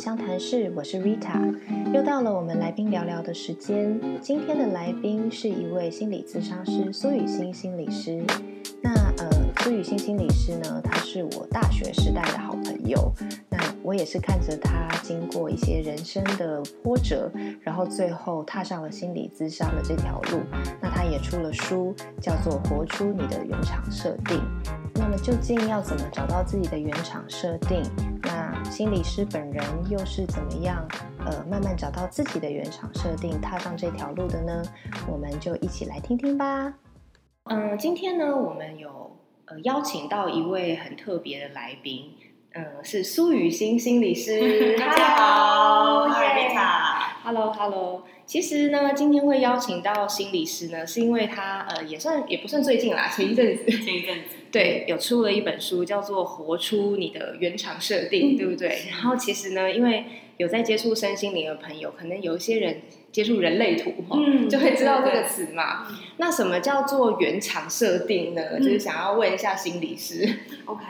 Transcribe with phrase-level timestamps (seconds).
[0.00, 1.54] 相谈室，我是 Rita，
[1.92, 4.00] 又到了我们来宾聊聊的时间。
[4.18, 8.24] 今天的来宾是一位心理咨商师苏雨欣心理师。
[8.82, 13.12] 那呃，苏雨欣心理师呢，他是我大学时代的好朋友。
[13.50, 17.30] 那我也是看着他经过一些人生的波折，
[17.60, 20.40] 然后最后踏上了心理咨商的这条路。
[20.80, 24.38] 那他也出了书，叫做《活出你的原厂设定》。
[24.94, 27.82] 那么究竟要怎么找到自己的原厂设定？
[28.70, 30.86] 那心理师本人又是怎么样
[31.26, 34.62] 呃慢慢找到自己的原厂设定，踏上这条路的呢？
[35.10, 36.72] 我们就一起来听听吧。
[37.50, 42.12] 嗯，今天呢，我们有呃邀请到一位很特别的来宾，
[42.54, 44.78] 嗯，是苏雨欣心理师。
[44.78, 47.16] 大家好，耶瑞塔。
[47.24, 58.86] Hello Hello，其实呢，今天会邀请到心理师呢，是因为他呃也算也不算最近啦，前一阵子前一阵子，对有出了一本书，叫做《活出你的原厂设定》，嗯对不对？
[58.90, 60.04] 然后其实呢，因为
[60.38, 65.86] 有在接触身心灵的朋友，可能有一些人接触人类图哈，嗯就会知道这个词嘛。
[65.88, 68.42] 嗯那什么叫做原厂设定呢？
[68.52, 70.28] 嗯就是想要问一下心理师。
[70.66, 70.82] OK，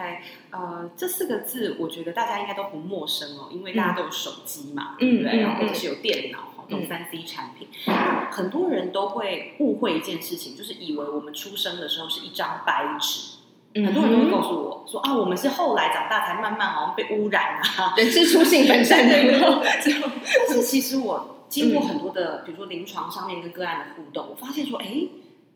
[0.51, 5.33] 呃，这四个字我觉得大家应该都不陌生哦，因为大家都有手机嘛，嗯对不对？
[5.33, 13.40] 嗯然后或者是有电脑哈，这种三 C 产品，那很多人都会误会一件事情，就是以为我们出生的时候是一张白纸。
[13.75, 19.31] 很多人都会告诉我说啊，我们是后来长大才慢慢好像被污染啊， 人之初性本善，对？
[20.49, 25.07] 但是其实我经过很多的，比如说临床上面跟个案的互动，我发现说，哎，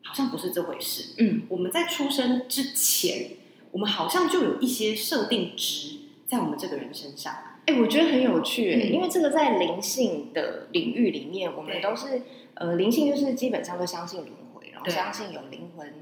[0.02, 1.14] 好像不是这回事。
[1.18, 3.30] 嗯，我们在出生之前，
[3.72, 7.32] 我们好像就有一些设定值在我们这个人身上。
[7.66, 12.22] 哎、我觉得很有趣、欸，嗯因为这个在灵性的领域里面，我们都是
[12.54, 15.92] 呃，灵性就是基本上都相信轮回，然后相信有灵魂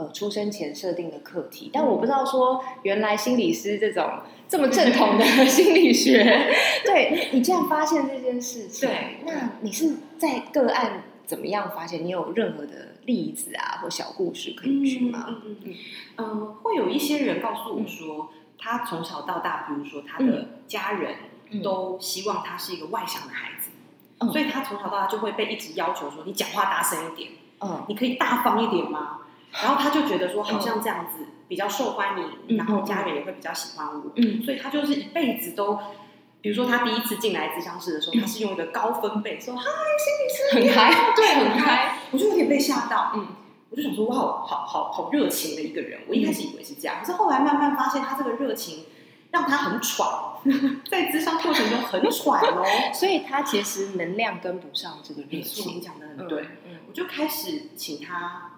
[0.00, 1.70] 呃出生前设定的课题。
[1.72, 4.08] 但我不知道说，原来心理师这种
[4.48, 6.22] 这么正统的 心理学，
[6.84, 12.04] 对你竟然发现这件事情，对那你是在个案怎么样发现？
[12.04, 15.26] 你有任何的例子啊或小故事可以举吗？
[15.28, 15.74] 嗯嗯嗯，
[16.16, 21.14] 呃，会有一些人告诉我说，他从小到大，比如说他的家人
[21.50, 23.70] 嗯都希望他是一个外向的孩子，
[24.18, 27.30] 嗯所以他从小到大就会被一直要求说，你讲话大声一点，
[27.60, 29.18] 嗯你可以大方一点吗？
[29.52, 35.78] 然后他就觉得说，好像这样子比较受欢迎，嗯然后家人也会比较喜欢我，嗯所以他就是一辈子都。
[36.42, 39.62] 比如说，他第一次进来咨商室的时候，他是用一个高分贝说：“嗨，
[40.54, 41.98] 心理师，很嗨，对，很嗨。
[42.12, 43.26] ”我就有点被吓到，嗯，
[43.68, 46.00] 我就想说，哇，好好好热情的一个人。
[46.08, 48.86] 我一开始以为是这样，可是后来慢慢发现，他这个热情
[49.30, 50.08] 让他很喘，
[50.90, 52.64] 在咨商过程中很喘哦。
[52.94, 55.78] 所以他其实能量跟不上这个热情。
[55.78, 56.40] 讲的很对。
[56.64, 58.49] 嗯我就开始请他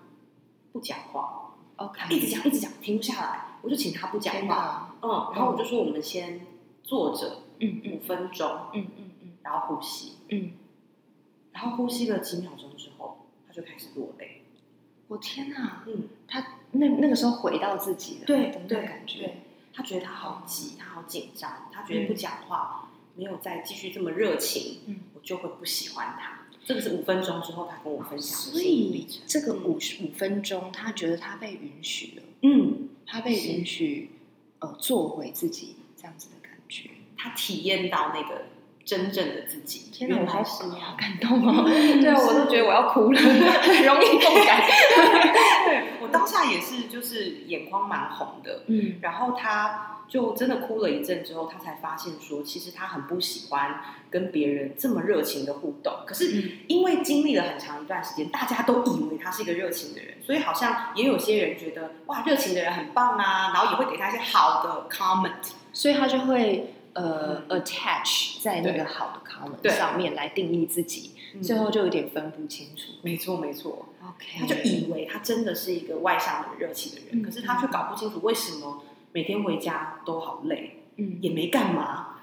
[0.73, 3.47] 不讲话，，OK，他一直讲一直讲，停不下来。
[3.63, 6.41] 我就请他不讲话，嗯，然后我就说我们先
[6.83, 7.93] 坐着嗯嗯。
[7.93, 9.33] 五分钟，嗯嗯嗯。
[9.43, 10.53] 然后呼吸，嗯，
[11.53, 14.43] 然后呼吸了几秒钟之后，他就开始落泪。
[15.09, 19.43] 我天哪，嗯，他那那个时候回到自己了对对感觉，对，
[19.75, 26.41] 他觉得他好急，他好紧张，他觉得不讲话，没有再继续这么热情，嗯，我就会不喜欢他。
[26.65, 29.23] 这个是五分钟之后他跟我分享所以程。
[29.27, 34.11] 这个五十五分钟，他觉得他被允许了，嗯，他被允许
[34.61, 36.91] 呃做回自己这样子的感觉。
[37.17, 38.47] 他体验到那个
[38.85, 39.91] 真正的自己。
[39.93, 40.97] 天哪，我好原来是那好。
[40.97, 41.65] 感动哦！
[41.69, 44.63] 对啊，我都觉得我要哭了，很容易 共感。
[45.65, 48.65] 对我当下也是，就是眼眶蛮红的。
[48.67, 55.93] 嗯然后他就真的哭了一阵之后，他才发现说，其实他很不喜欢跟别人这么热情的互动。
[56.07, 65.53] 可是嗯因为经历了很长一段时间，大家都以为他是一个热情的人，所以好像也有些人觉得哇，热情的人很棒啊，然后也会给他一些好的 comment。
[65.73, 72.93] 所以他就会呃 attach 在那个好的 comment 上面来定义自己，最后就有点分不清楚。
[73.03, 78.83] 没错没错，OK，他就以为他真的是一个外向的、热情的人，嗯可是他却搞不清楚为什么
[79.13, 82.17] 每天回家都好累，嗯，也没干嘛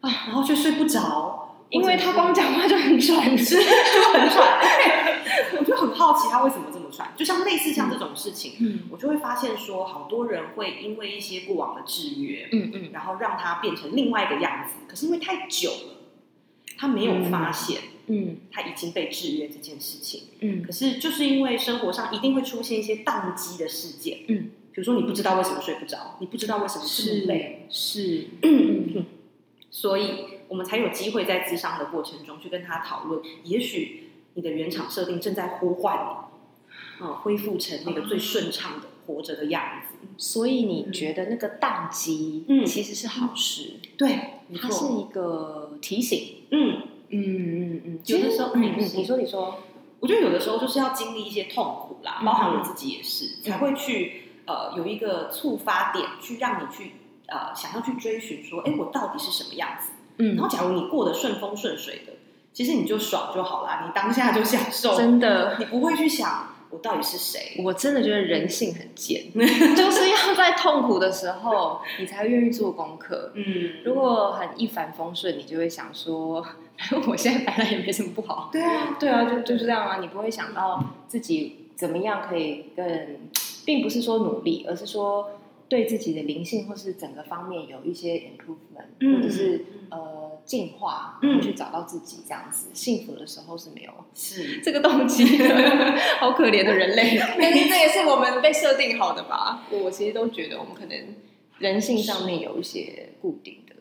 [0.00, 4.60] 啊，然后却睡不着，因为他光讲话就很喘，是就很喘。
[5.58, 8.80] 我就很好奇他为什么这么喘，就像类似像这种事情，嗯。
[8.90, 12.90] 我就会发现说，好多人会因为一些过往的制约，嗯嗯。
[12.92, 14.74] 然后让他变成另外一个样子。
[14.86, 15.96] 可是因为太久了，
[16.76, 18.36] 他没有发现嗯。
[18.52, 20.28] 他已经被制约这件事情。
[20.40, 20.62] 嗯。
[20.62, 28.28] 可是就是因为生活上一定会出现一些宕机的事件，嗯，比如说你不知道为什么睡不着，你不知道为什么这么累，是，
[29.70, 35.96] 所以我们才有机会在咨商的过程中去跟他讨论，也许你的原厂设定正在呼唤
[37.22, 39.94] 恢复成那个最顺畅的活着的样子。
[40.16, 42.64] 所以你觉得那个宕机，嗯。
[42.64, 46.36] 其实是好事，对，它是一个提醒。
[46.50, 49.60] 嗯，嗯嗯嗯，有的时候嗯嗯，嗯你说你说，
[50.00, 56.92] 我觉得有的时候就是要经历一些痛苦啦，嗯包含我自己也是，才会去呃有一个触发点，去让你去
[57.26, 59.90] 呃想要去追寻说，哎，我到底是什么样子？
[60.18, 60.36] 嗯。
[60.36, 62.12] 然后，假如你过得顺风顺水的，
[62.52, 67.62] 其实你就爽就好啦，你当下就享受，真的，你不会去想我到底是谁。
[67.62, 73.30] 我真的觉得人性很贱， 就是要在痛苦的时候，你才愿意做功课。
[73.34, 76.44] 嗯，如果很一帆风顺，你就会想说，
[77.06, 78.50] 我现在摆烂也没什么不好。
[78.52, 82.84] 对啊，对啊，就就是这样啊，你不会想到自己怎么样可以更，
[83.64, 85.30] 并不是说努力，而是说
[85.68, 92.68] 对自己的灵性或是整个方面有一些 improvement，、嗯或者是嗯呃进化，嗯去找到自己这样子。
[92.72, 95.46] 幸福的时候是没有是 这个动机的，
[96.20, 97.16] 好可怜的人类。
[97.38, 99.62] 但是这也是我们被设定好的吧？
[99.70, 101.14] 我其实都觉得我们可能
[101.58, 103.74] 人性上面有一些固定的。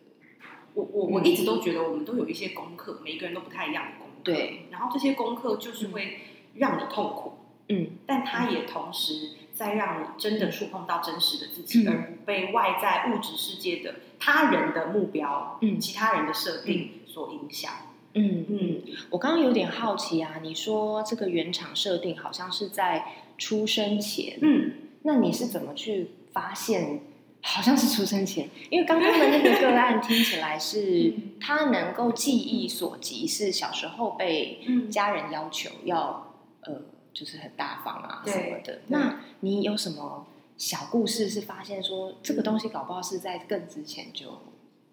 [0.73, 4.13] 我我我一直都觉得我们都有一些功课，每个人都不太一样的功课。
[4.23, 6.17] 对，然后这些功课就是会
[6.55, 7.33] 让你痛苦，
[7.69, 11.87] 嗯，但它也同时在让你真的触碰到真实的自己，嗯。
[11.87, 15.79] 而不被外在物质世界的他人的目标、嗯。
[15.79, 17.71] 其他人的设定所影响。
[18.13, 18.45] 嗯。
[18.49, 23.05] 嗯，我刚刚有点好奇啊，你说这个原厂设定好像是在
[23.37, 24.71] 出生前，嗯，
[25.03, 27.01] 那你是怎么去发现？
[27.45, 31.31] 好像是出生前，因为刚刚的那个个案听起来是 嗯。
[31.41, 34.89] 他能够记忆所及，是小时候被嗯。
[34.89, 36.81] 家人要求要呃，
[37.13, 38.81] 就是很大方啊什么的。
[38.87, 40.25] 那你有什么
[40.57, 44.41] 小故事是发现说这个东西搞不好是在更之前就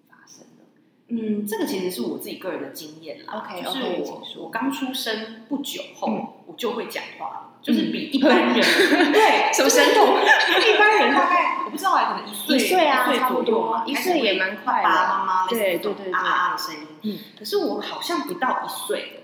[0.08, 0.64] 发生了？
[1.08, 3.44] 嗯，这个其实是我自己个人的经验啦。
[3.44, 8.54] OK，就是我我刚出生不久后，嗯我就会讲话，就是比一般人、
[9.12, 10.16] 对 什么神童？
[10.18, 16.86] 一般人大概我不知道啊，可能一岁一岁啊岁差不多一岁也蛮快的爸爸妈妈对对对啊啊的声音。
[17.02, 19.19] 嗯，可是我好像不到一岁，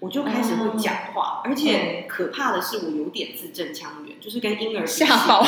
[0.00, 5.44] 我就开始会讲话，而且可怕的是我有点字正腔圆，就是跟婴儿吓到！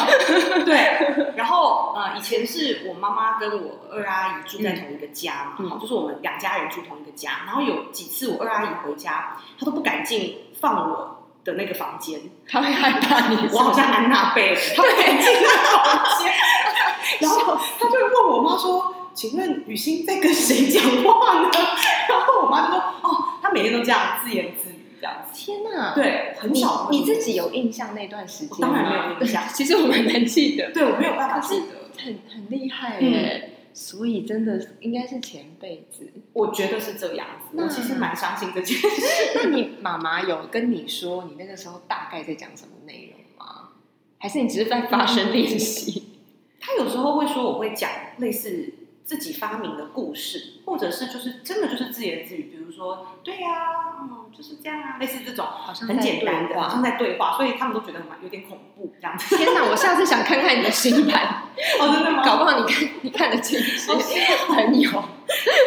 [0.67, 7.31] 对，然后呃，以前是我妈妈跟我二阿姨住在同一个家嘛，嗯好就是我们两家人住同一个家。
[7.47, 16.31] 然后有几次我二阿姨回家，她都不敢进放我的那个房间， 她会害怕你，我好像安娜贝尔，她不敢进那个房间，
[17.21, 21.51] 然后她就问我妈说：“请问雨欣在跟谁讲话呢？”
[22.09, 25.95] 然后我妈就说：“哦，她每天都这样自言自语这样子。”天哪！
[25.95, 33.49] 对，很少你自己有印象那段时间当然没有印象 其实我蛮难记得，对我没有办法记得，很很厉害嗯耶。
[33.75, 36.13] 所以真的应该是前辈子。
[36.35, 37.49] 我觉得是这样子。
[37.53, 38.87] 那我其实蛮相信这件事。
[39.35, 43.71] 那你妈妈有跟你说你那个时候大概在讲什么内容吗？
[44.19, 46.03] 还是你只是在发声练习？
[46.61, 59.37] 她有时候会说我会讲类似自己发明的故事，或者是就是真的就是自言自语，比如说对呀、嗯，就是这样啊，类似这种很好像很简单的，好像在对话，所以他们都觉得蛮有点恐怖这样子。
[59.37, 59.65] 天哪！
[59.65, 61.43] 我下次想看看你的新盘，
[61.81, 62.25] 哦，真的吗？
[62.25, 63.91] 搞不好你看你看得进去，
[64.49, 64.91] 很有。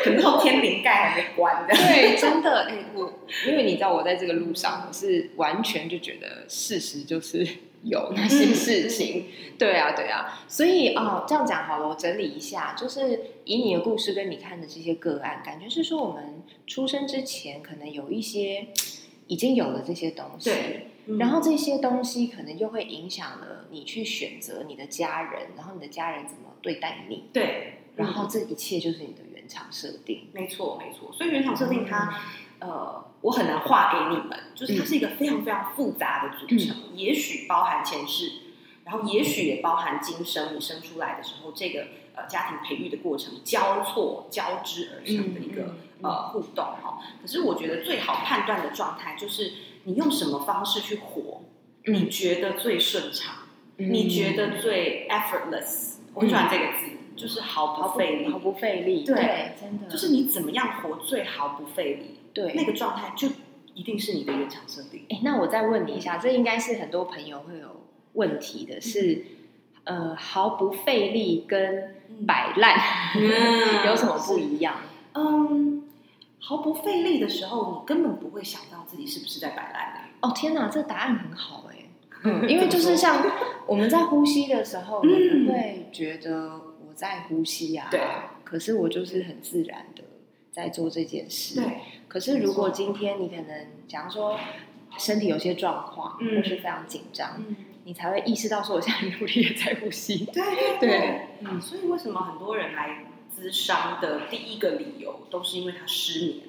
[0.03, 1.73] 可能后天灵盖还没关的。
[1.73, 3.11] 对，真的，哎、我
[3.47, 7.47] 因为你知道我在这个路上，我是完全就觉得事实就是
[7.85, 9.27] 有那些事情，
[9.59, 18.67] 对啊，对啊，所以哦，这样讲好了，我整理一下，就是以你的故事跟你看的这些个案，感觉是说我们出生之前可能有一些
[19.27, 20.51] 已经有了这些东西，
[21.05, 21.19] 嗯。
[21.19, 32.19] 然后这些东西可能就会影响了你去选择你的家人，然后你的家人怎么对待你，对，然后嗯这一切就是你的原厂设定，没错没错，所以原厂设定它。
[32.57, 38.31] 呃，我很难画给你们，就是它是一个非常非常复杂的组成，也许包含前世，
[38.83, 46.99] 然后也许也包含今生，你生出来的时候，这个呃家庭培育的过程交错交织而成的一个、嗯嗯呃互动哈。
[47.19, 49.53] 可是我觉得最好判断的状态就是
[49.85, 51.41] 你用什么方式去活，
[51.85, 53.33] 你觉得最顺畅，
[53.77, 53.91] 嗯。
[53.91, 59.87] 你觉得最 effortless，我很喜欢这个字，就是毫毫不费力，毫不费力，对真的。
[59.89, 62.19] 就是你怎么样活最毫不费力。
[62.35, 63.29] 对那个状态就
[63.73, 65.05] 一定是你的原厂设定。
[65.09, 69.25] 哎，那我再问你一下，这应该是很多朋友会有问题的，是
[69.85, 71.95] 呃毫不费力跟
[72.27, 72.77] 摆烂、
[73.15, 74.75] 嗯 有什么不一样？
[75.13, 75.83] 嗯，
[76.39, 80.01] 毫不费力的时候，你根本不会想到自己是不是在摆烂的。
[80.21, 81.85] 哦天哪，这答案很好哎，
[82.23, 83.23] 嗯，因为就是像
[83.67, 88.01] 我们在呼吸的时候，嗯你不会觉得我在呼吸啊，对，
[88.43, 90.03] 可是我就是很自然的
[90.55, 94.39] 在做这件事，对，可是如果今天你可能假如说
[94.97, 100.23] 身体有些状况，嗯或是非常紧张，嗯你才会意识到说我现在努力也在呼吸。
[100.25, 100.41] 对
[100.79, 103.03] 对对，嗯，所以为什么很多人来
[103.37, 106.39] 咨商的第一个理由都是因为他失眠？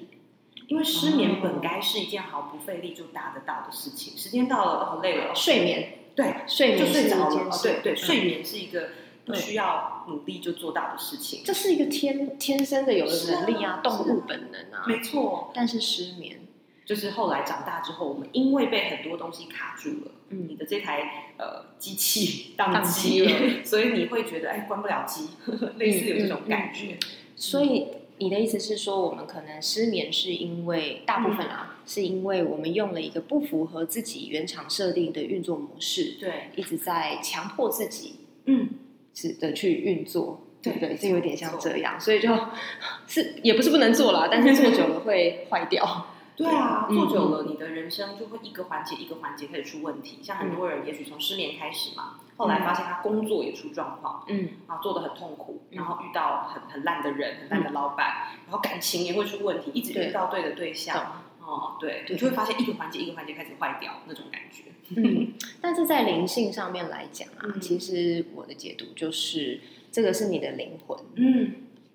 [0.69, 8.89] 因为失眠本该是一件毫不费力就达得到的事情，时间到了哦累了，睡眠对睡眠就睡着了，对对，嗯睡眠是一个
[9.27, 14.85] 不需要努力就做到的事情，这是一个天天生的有的能力啊，啊动物本能啊。
[14.87, 15.51] 没错。
[15.53, 16.39] 但是失眠，
[16.85, 25.27] 就是后来长大之后，我们因为被很多东西卡住了，嗯你的这台呃机器宕宕机了，机所以你会觉得哎关不了机，
[25.77, 26.97] 类似有这种感觉。
[27.35, 27.87] 所以
[28.19, 38.15] 你的意思是说，我们可能失眠是因为大部分啊，是因为我们用了一个不符合自己原厂设定的运作模式，对，一直在强迫自己
[38.45, 38.69] 嗯，
[39.17, 40.43] 是的去运作。
[40.59, 40.89] 对不对？
[40.89, 42.29] 对这有点像这样，所以就
[43.07, 46.07] 是也不是不能做啦，但是做久了会坏掉。
[46.35, 50.19] 对啊，嗯做久了，你的人生就会一个环节一个环节开始出问题。
[50.21, 58.07] 像很多人也许从失眠开始嘛，后来发现他工作也出状况，嗯，啊，做的很痛苦，嗯然后遇到很很烂的人、很烂的老板，
[58.45, 62.15] 然后感情也会出问题，一直对遇到对的对懂象，哦，对，对。
[62.15, 64.63] 你就会发现一个环节一个环节开始坏掉那种感觉。
[64.95, 67.61] 嗯，但是在灵性上面来讲啊，嗯。
[67.61, 69.61] 其实我的解读就是，
[69.91, 71.51] 这个是你的灵魂，嗯。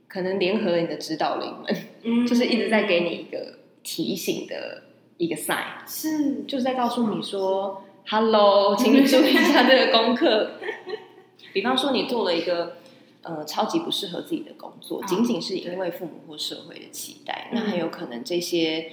[0.08, 2.26] 可能联合了你的指导灵们，嗯。
[2.26, 4.84] 就是一直在给你一个提醒的
[5.18, 6.44] 一个 sign，是。
[6.44, 10.52] 就是在告诉你说，Hello，请你注意一下这个功课。
[11.52, 12.78] 比方说，你做了一个
[13.22, 17.54] 呃超级不适合自己的工作，啊仅仅是因为父母或社会的期待，嗯。
[17.54, 18.90] 那很有可能这些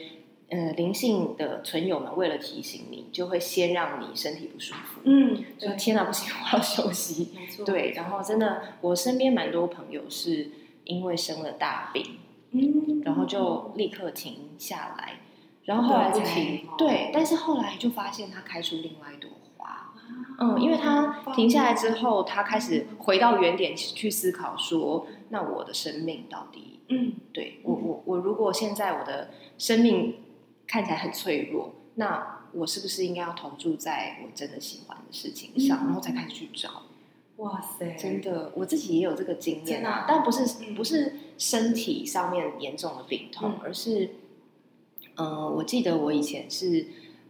[0.50, 5.01] 呃灵性的存友们为了提醒你，就会先让你身体不舒服。
[5.03, 7.29] 嗯，说天哪，不行，我要休息。
[7.36, 10.51] 没错，对，然后真的，我身边蛮多朋友是
[10.84, 12.18] 因为生了大病，
[12.51, 15.20] 嗯，然后就立刻停下来，
[15.65, 16.24] 然后后来才
[16.77, 19.68] 对，但是后来就发现他开出另外一朵花。
[19.68, 19.86] 啊
[20.39, 29.29] 嗯，因为他停下来之后，他开始回到原点去思考说，那我的生命到底嗯对我我我如果现在我的
[29.60, 30.15] 生命
[30.70, 36.84] 看起来很脆弱，那我是不是应该要投注在我真的喜欢的事情上，嗯然后才开始去找？
[37.38, 44.10] 哇塞，真的，我自己也有这个经验但不是嗯不是身体上面严重的病痛，嗯而是，
[45.16, 46.86] 嗯、我记得我以前是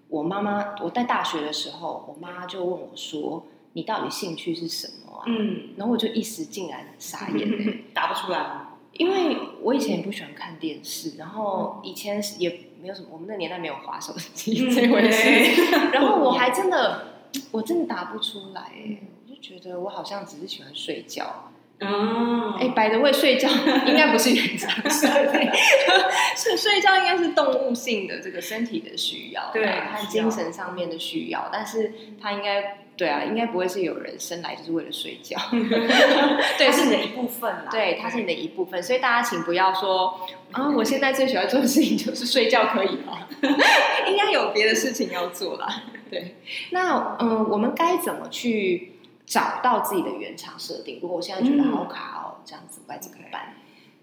[0.09, 8.67] 我妈妈，我在大学的时候，我妈就问我说：“你到底兴趣是什么啊？”嗯，然后我就一时竟然傻眼了， 答不出来？
[8.93, 12.49] 因为我以前也不喜欢看电视，然嗯后以前也
[12.81, 15.61] 没有什么，我们那年代没有滑手机 这回事，
[15.93, 17.07] 然后我还 真的，
[17.51, 21.51] 我真的答不出来，哎，我就觉得我好像只是喜欢睡觉。
[21.81, 23.47] 嗯，哎，白的会睡觉
[23.85, 25.49] 应该不是原厂设定，
[26.35, 40.19] 是睡觉应该是动物性的这个身体的需要，对它精神上面的需要，但是它应该对啊，应该不会是有人生来就是为了睡觉， 对，它是你的一部分啦，对，它是你的一部分，所以大家请不要说
[40.51, 43.25] 啊，我现在最喜欢做的事情就是睡觉，可以吗？
[44.05, 45.83] 应该有别的事情要做啦。
[46.11, 46.35] 对，
[46.71, 48.88] 那嗯，我们该怎么去
[49.29, 50.99] 找到自己的原厂设定？
[50.99, 53.53] 如果我现在觉得好卡哦，这样子我该怎么办？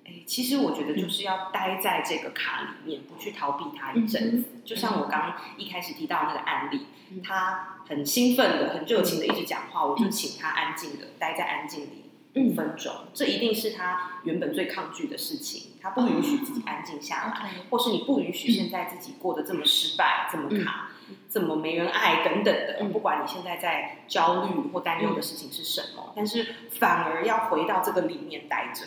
[0.06, 4.50] 哎，其实我觉得就是要待在这个卡里面，不去逃避它一阵子。
[4.64, 12.04] 就像我刚刚一开始提到那个案例，嗯他很兴奋的、很热情的一直讲话，我就请他安静的待在安静里
[12.36, 12.92] 五嗯分钟。
[13.12, 20.90] 这一定是他原本最抗拒的事情，他不允许自己安静下来或是你不允许现在自己过得这么失败、这么卡、
[21.30, 22.78] 这么没人爱等等的。
[22.80, 22.92] 嗯。
[22.92, 28.84] 不管你现在在焦虑或担忧的事情是什么，但是反而要回到这个里面待着。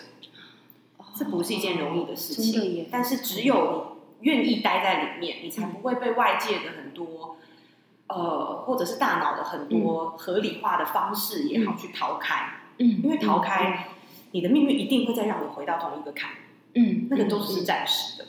[1.16, 7.38] 这不是一件容易的事情，但是只有你愿意待在里面，你才不会被外界的很多，
[8.08, 13.90] 呃，或者是大脑的很多合理化的方式也好去逃开，嗯因为逃开，
[14.32, 16.30] 你的命运一定会再让你回到同一个坎，
[16.76, 18.26] 嗯，那个都是暂时的。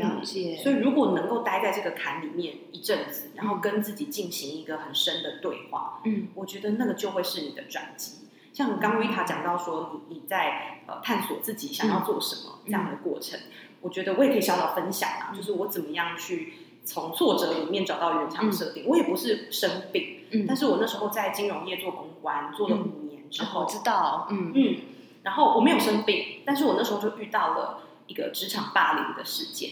[0.00, 6.28] 哦，了解，所以如果能够待在这个坎里面一阵子，然后跟自己进行一个很深的对话，嗯。
[6.34, 8.28] 我觉得那个就会是你的转机。
[8.52, 12.66] 像刚维塔讲到说，你你在呃探索自己想要做什么、嗯。
[12.66, 13.38] 这样的过程，
[13.80, 16.52] 我觉得我也可以小小分享啊，就是我怎么样去
[16.84, 18.84] 从挫折里面找到原厂设定。
[18.86, 20.44] 我也不是生病，嗯。
[20.46, 24.52] 但是我那时候在金融业做公关，做了五年之后，我知道，嗯。
[24.54, 24.76] 嗯，
[25.22, 29.70] 然后我没有生病，但是我那时候就遇到了一个职场霸凌的事件。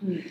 [0.00, 0.22] 嗯，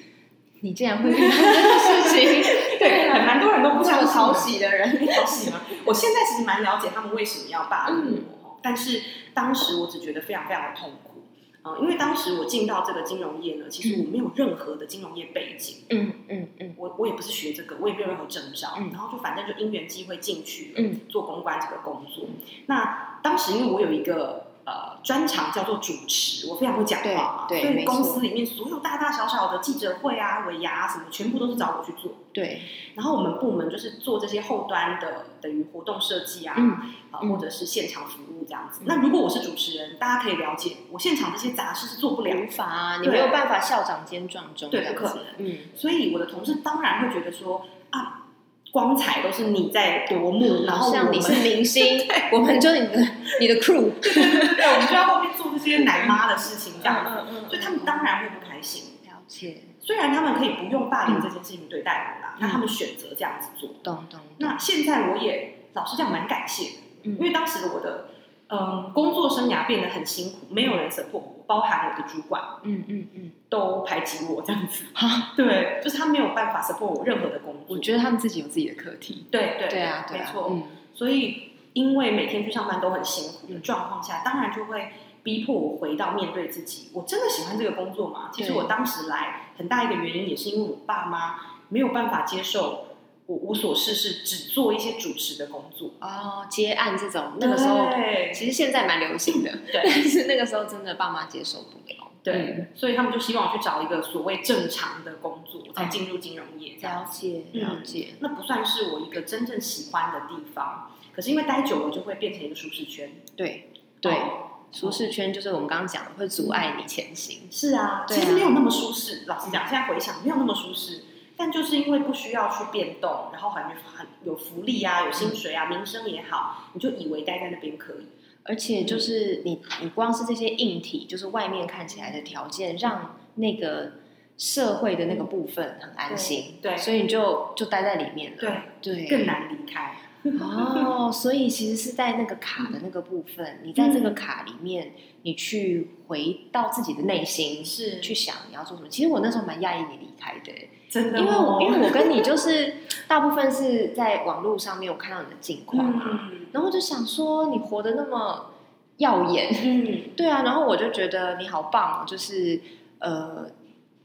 [0.61, 2.43] 你竟然会遇到这个事情，
[2.79, 5.61] 对，很蛮多人都不这么相信讨喜的人，讨喜吗？
[5.85, 9.01] 我现在其实蛮了解他们为什么要霸凌我，但是
[9.33, 11.23] 当时我只觉得非常非常的痛苦。
[11.63, 18.89] 呃，因为当时我进到这个金融业呢，其实我没有任何的金融业背景，嗯嗯嗯，我我也不是学这个，我也没有任何证照，嗯。
[18.93, 21.01] 然后就反正就因缘机会进去了，嗯。
[21.09, 22.25] 做公关这个工作。
[22.67, 32.11] 那当时因为我有一个呃专长叫做主持，我非常会讲话嘛，所以对对公司里面所有大大小小的记者会啊、尾牙啊什么，全部都是找我去做。
[32.33, 32.61] 对，
[32.93, 36.71] 然后我们部门就是做这些后端的，等于活动设计啊，嗯
[37.11, 38.81] 啊、嗯或者是现场服务这样子。
[38.81, 48.26] 嗯那如果我是主持人，大家可以了解，我现场这些杂事是做不了的无法啊，你对没有办法校长兼撞钟，对不可能嗯，所以我的同事当然会觉得说啊，
[48.71, 53.07] 光彩都是你在夺目，然后你是明星，我们就是你的
[53.39, 57.05] 你的 crew，对，我们就在后面做这些奶妈的事情这样。
[57.05, 58.83] 子，嗯所以他们当然会不开心。
[59.05, 62.39] 了解，虽然他们可以不用霸凌这件事情对待我啦，嗯。
[62.41, 63.69] 那他们选择这样子做。
[63.83, 66.71] 懂懂，那现在我也老实讲蛮感谢，
[67.03, 67.13] 嗯。
[67.13, 68.09] 因为当时我的
[68.49, 74.85] 嗯工作生涯变得很辛苦，没有人 support 我，包含我的主管嗯嗯嗯，都排挤我这样子。
[74.93, 77.75] 哈，对，就是他没有办法 support 我任何的工作。
[77.75, 80.49] 我觉得他们自己有自己的课题，对对对啊对啊，没错。
[80.51, 80.63] 嗯
[80.93, 84.89] 所以因为每天去上班都很辛苦的状况下，当然就会
[85.21, 86.89] 逼迫我回到面对自己。
[86.91, 88.31] 我真的喜欢这个工作吗？
[88.33, 91.35] 其实我当时来很大一个原因也是因为我爸妈
[91.69, 92.86] 没有办法接受
[93.27, 95.91] 我无所事事，只做一些主持的工作。
[95.99, 110.91] 哦，接案这种那个时候，对其实现在蛮流行的，对 但是那个时候真的爸妈接受不了，对、嗯所以他们就希望我去找一个所谓正常的工作，才进入金融业了解嗯了解，那不算是我一个真正喜欢的地方。
[111.13, 113.11] 可是因为待久了，就会变成一个舒适圈。
[113.35, 119.23] 对对，哦舒适圈就是我们刚刚讲的会阻碍你前行，是啊，啊其实没有那么舒适。
[119.25, 121.03] 老实讲，现在回想没有那么舒适，
[121.37, 128.07] 但就是因为不需要去变动，然后感觉很有福利啊，有薪水啊，名声也好，你就以为待在那边可以。
[128.43, 133.91] 而且就是你你光是这些硬体，就是外面看起来的条件，让那个
[134.37, 138.37] 社会的那个部分很安心，对对所以你就就待在里面了，
[138.81, 139.97] 对，对，更难离开。
[140.39, 144.93] 哦，所以其实是在那个卡的那个部分，你在这个卡里面，
[145.23, 147.99] 你去回到自己的内心，是。
[147.99, 148.89] 去想你要做什么。
[148.89, 150.51] 其实我那时候蛮讶异你离开的，
[150.89, 152.75] 真的哦、因为我因为我跟你就 是
[153.07, 158.51] 大部分是在网络上面我看到你的近况嘛，嗯然后就想说你活得那么
[158.97, 160.11] 耀眼，嗯。
[160.15, 162.59] 对啊，然后我就觉得你好棒哦，就是
[162.99, 163.45] 呃，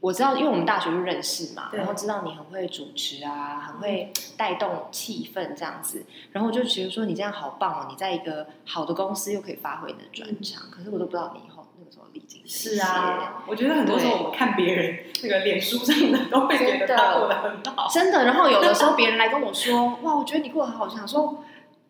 [0.03, 17.87] 我知道，因为我们大学就认识嘛，然后知道你很会主持啊，很会带动气氛这样子，然后我就觉得说你这样好棒哦，你在一个好的公司又可以发挥你的专长，可是我都不知道你以后那个时候历经这是些，啊，我觉得很多时候我们看别人那个脸书上的，都会觉得他过得很好。
[17.89, 18.25] 真的。
[18.25, 21.45] 然后有的时候别人来跟我说，哇，我觉得你过得很好，我想说。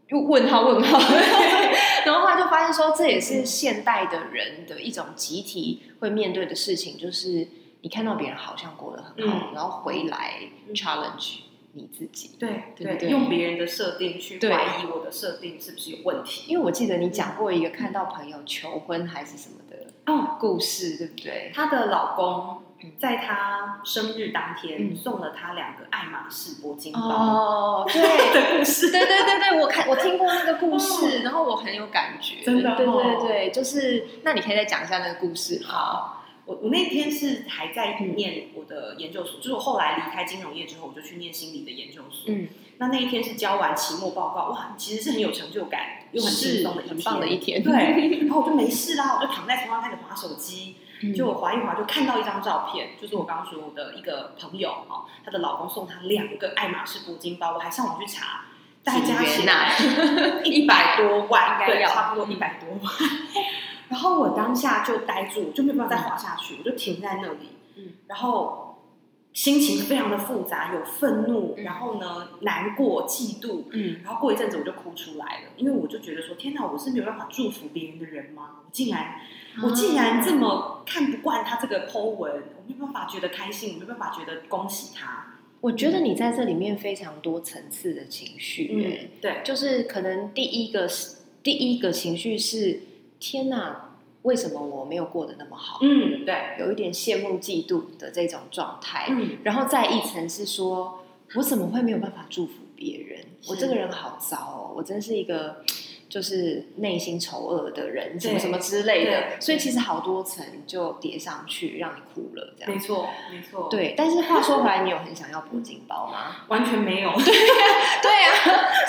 [0.10, 1.00] 又问号问号，
[2.06, 7.48] 然后后来就发现说，这也是现代的人的一种集体会面对的事情，就是
[7.84, 10.40] 你看到别人好像过得很好，嗯然后回来
[10.74, 11.40] challenge
[11.74, 12.32] 你自己。
[12.40, 16.46] 对对对用别人的设定去对怀疑我的设定是不是有问题。
[16.52, 21.52] 因为我记得你讲过一个看到朋友求婚还是什么的哦，故事，对不对？
[21.54, 28.02] 她的老公嗯在她生日当天嗯送了她两个爱马仕铂金包哦，对，
[28.34, 28.92] 的故事。
[28.92, 35.68] 对对对对，我看我听过那个故事，然后我很有感觉，真的哦对对对，就是那你可以再讲一下那个故事吗？
[35.70, 42.34] 好，我我那天是还在念我的研究所，就是我后来离开金融业之后，我就去念心理的研究所。
[42.34, 42.48] 嗯，
[42.80, 58.46] 那那一天是交完期末报告，哇，其实是很有成就感又很轻是松的一天，很棒的一天，对， 然后我就没事啦，我就躺在床上开始划手机，嗯，就我划一划就看到一张照片，就是我刚刚说我的一个朋友哦，她的老公送她两个爱马仕铂金包，我还上网去查，
[58.84, 59.78] 大概加起来
[60.44, 62.94] 一百多万，对，应该要差不多一百多万。
[63.94, 67.92] 然后我当下就呆住，就没有办法再滑下去，我就停在那里，嗯。
[68.08, 68.80] 然后
[69.34, 71.64] 心情非常的复杂，有愤怒，嗯。
[71.64, 74.00] 然后呢难过、嫉妒，嗯。
[74.04, 78.62] 然后过一阵子我就哭出来了，因为我就觉得说，天哪，我是没有办法祝福别人的人吗？
[78.66, 79.20] 我竟然，
[79.62, 85.36] 我竟然这么看不惯他这个 Po 文，我没有办法觉得开心，我没有办法觉得恭喜他。
[85.62, 92.82] 我觉得你在这里面非常多层次的情绪，嗯，对，就是可能第一个是第一个情绪是
[93.24, 95.80] 天哪，为什么我没有过得那么好？
[95.82, 101.06] 嗯，对，有一点羡慕嫉妒的这种状态，嗯，然后再一层是说，
[101.36, 103.22] 我怎么会没有办法祝福别人？
[103.48, 105.64] 我这个人好糟哦，我真是一个
[106.14, 109.42] 就是内心丑恶的人，什么对什么之类的。
[109.42, 112.72] 所以其实好多层就叠上去，让你哭了这样。
[112.72, 116.36] 没错，没错，，对，但是话说回来，你有很想要铂金包吗？
[116.50, 118.30] 完全没有， 对啊，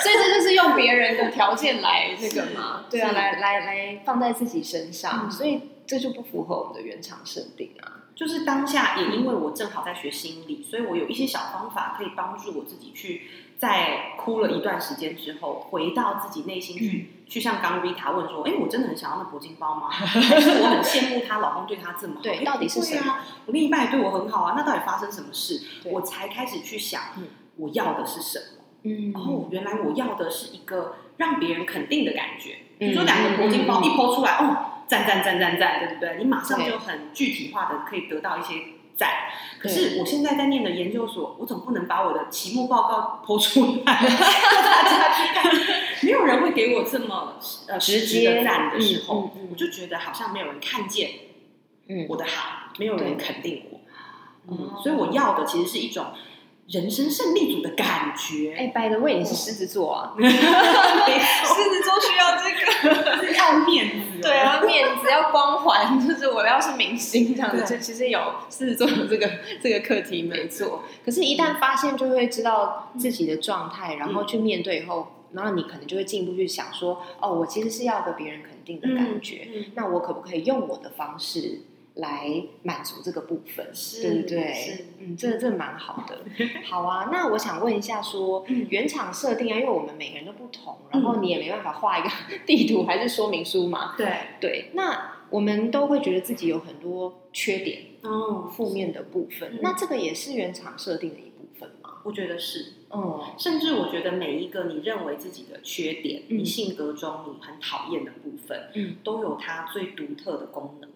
[0.03, 5.21] 所以这就是用别人的条件来 那个嘛，对啊，来来来放在自己身上。
[5.23, 8.03] 嗯所以这就不符合我们的原厂设定啊。
[8.15, 13.23] 就是当下也因为我正好在学心理，所以我有一些小方法可以帮助我自己去，
[13.57, 19.89] 在哭了一段时间之后，回到自己内心去，去像刚 Rita 问说，哎，我真的很想要那铂金包吗？
[19.89, 22.21] 还是我很羡慕她老公对她这么好？
[22.21, 23.25] 对，到底是谁啊？
[23.45, 25.61] 我另一半也对我很好啊，那到底发生什么事？
[25.85, 27.01] 我才开始去想，
[27.57, 28.63] 我要的是什么？
[28.83, 32.57] 嗯，哦，原来我要的是一个让别人肯定的感觉。
[32.77, 36.17] 你说两个铂金包一抛出来，哦，赞赞赞赞赞，对不对？
[36.19, 38.53] 你马上就很具体化的可以得到一些
[38.95, 39.09] 赞。
[39.59, 45.51] 可是我现在在念的研究所，我总不能把我的期末报告剖出来， 让大家去看。
[46.01, 51.09] 没有人会给我这么呃直接的赞的时候，嗯嗯嗯我就觉得好像没有人看见
[51.87, 53.79] 嗯我的好，没有人肯定我。
[54.83, 56.05] 所以我要的其实是一种
[56.67, 58.55] 人生胜利组的感觉。
[58.57, 60.13] 哎，by the way，你是狮子座啊？
[60.17, 62.55] 狮子座需要这个。
[63.25, 64.21] 是要面子。
[64.21, 69.29] 对啊，面子要光环， 就是我要是明星这样子，对就其实有狮子座有这个
[69.61, 70.83] 这个课题没错。
[71.03, 81.61] 可是，一旦发现，就会知道自己的状态，然后去面对以后，然后你可能就会进一步去想说，哦，我其实是要个别人肯定的感觉，嗯那我可不可以用我的方式
[81.95, 83.67] 来满足这个部分？
[83.73, 84.85] 是对不对是？
[84.99, 86.19] 嗯，这这蛮好的。
[86.65, 92.09] 好啊，那我想问一下说，嗯原厂设定啊，因为我们每个人都不同，然后你也没办法画一个
[92.45, 93.95] 地图还是说明书嘛？
[93.97, 94.07] 对，
[94.41, 101.91] 对，那我们都会觉得自己有很多缺点、哦，负面的部分，嗯那这个也是原厂设定的一部分吗？
[102.03, 110.89] 我觉得是，嗯甚至我觉得每一个你认为自己的缺点，嗯你性格中你很讨厌的部分，嗯，都有它最独特的功能。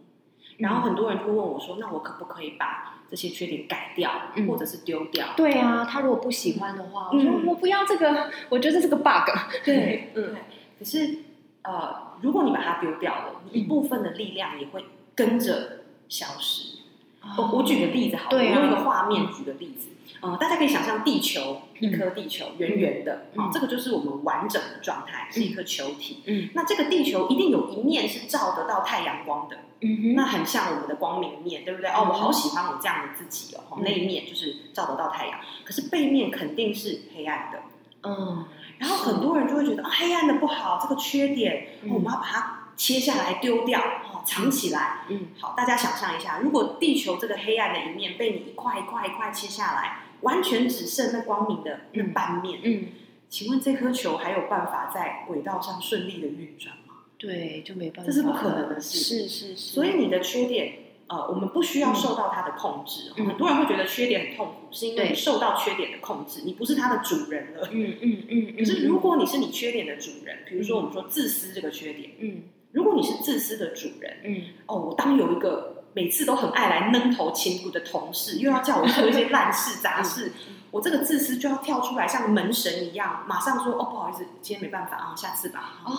[0.59, 9.29] 然后很多人就会问我说：“那我可不可以把这些缺点改掉，嗯或者是丢掉？”对啊，他如果不喜欢的话，我说嗯我不要这个，我觉得这是个 bug。
[9.65, 10.41] 对，嗯对。
[10.77, 11.17] 可是
[11.63, 16.79] 呃，如果你把它丢掉了，你一部分的力量也会跟着消失。
[17.37, 19.89] 我我举个例子好我用一个画面举个例子。
[20.21, 26.23] 呃，大家可以想象地球一颗地球圆圆的，嗯啊，这个就是我们完整的状态，是一颗球体。
[26.25, 31.89] 嗯那这个地球一定有一面是照得到太阳光的，嗯那很像我们的光明面，对不对？
[31.89, 37.59] 哦，我好喜欢我这样的自己哦，嗯那一面就是照得到太阳，可是背面肯定是黑暗的。
[38.01, 38.45] 嗯，
[38.77, 45.01] 然后很多人就会觉得啊，黑暗的不好，这个缺点，我们要把它切下来丢掉，哦，藏起来。
[45.09, 52.85] 嗯，好，大家想象一下，如果地球这个黑暗的一面被你一块一块一块切下来，完全只剩那光明的那半面，嗯，
[53.29, 56.95] 请问这颗球还有办法在轨道上顺利的运转吗？
[57.17, 58.97] 对，就没办法，这是不可能的事。
[58.97, 60.73] 是是是，所以你的缺点，
[61.07, 63.11] 呃，我们不需要受到它的控制。
[63.17, 63.25] 嗯。
[63.25, 67.67] 很多人会觉得缺点很痛苦，是因为你受到缺点的控制，你不是它的主人了。
[67.71, 72.43] 嗯嗯嗯，可是如果你是你缺点的主人，比如说我们说自私这个缺点，嗯。
[72.71, 74.41] 如果你是自私的主人，嗯。
[74.67, 80.31] 哦，我当有一个每次都很爱来扔头擒骨的同事，又要叫我做一些烂事杂事，
[80.71, 85.81] 我这个自私就要跳出来，像门神一样，马上说哦，不好意思，今天没办法啊，下次吧。
[85.83, 85.91] 哦，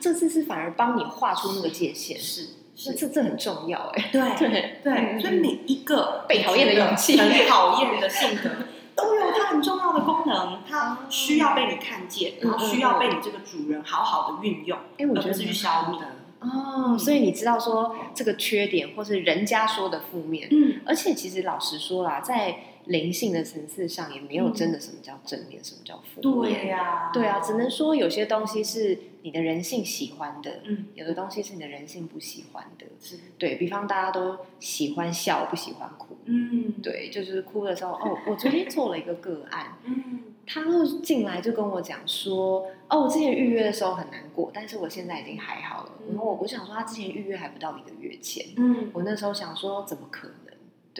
[0.00, 2.94] 这次是反而帮你画出那个界限，是是。
[2.94, 7.18] 这这很重要哎，对 对对，嗯所以每一个被讨厌的勇气。
[7.18, 8.48] 很讨厌的性格，
[8.94, 15.98] 都有它很重要的功能，它需要被你看见，然后需要被你这个主人好好的运用，哎，我觉得是去消灭。
[16.40, 22.56] 哦，所以你知道说这个缺点，或是人家说的负面，嗯，而且其实老实说啦，在
[22.88, 26.52] 灵性的层次上，也没有真的什么叫正面，什么叫负面。
[26.52, 32.86] 对呀，对啊，只能说有些东西是你的人性喜欢的，嗯，有的东西是你的人性不喜欢的。
[33.00, 36.16] 是，对比方，大家都喜欢笑，不喜欢哭。
[36.24, 45.92] 嗯，对，就是哭的时候，哦，我昨天做了一个个案， 嗯他就进来就跟我讲说，哦，我之前预约的时候很难过，但是我现在已经还好了。
[46.00, 50.47] 嗯然后我我想说，他之前预约还不到一个月前，嗯，我那时候想说，怎么可能？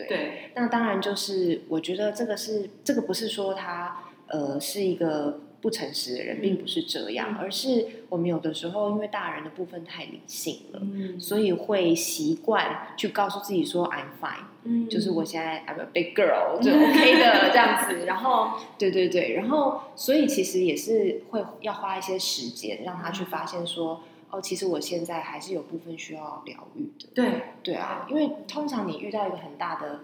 [0.04, 10.80] 对，对，那当然就是我觉得这个是这个不是说他呃是一个不诚实的人，嗯并不是这样，嗯而是我们有的时候因为大人的部分太理性了。
[10.82, 18.06] 嗯所以会习惯去告诉自己说 I'm fine，嗯就是我现在 I'm a big girl，就 OK 的 这样子。
[18.06, 27.08] 然后， 对对对，然后所以其实也是会要花一些时间让他去发现说，哦，其实我现在还是有部分需要疗愈的。
[27.14, 30.00] 对，对啊，因为通常你遇到一个很大的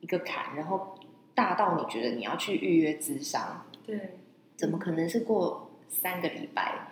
[0.00, 0.98] 一个坎，然后
[1.34, 4.18] 大到你觉得你要去预约咨商，对，
[4.56, 6.88] 怎么可能是过三个礼拜